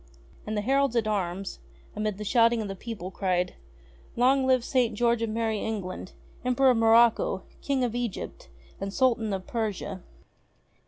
[0.47, 1.59] And the Heralds at arms,
[1.95, 3.53] amid the shouting of the people, cried:
[4.15, 4.95] "Long live St.
[4.95, 8.49] George of Merrie England, Emperor of Morocco, King of Egypt,
[8.81, 10.01] and Sultan of Persia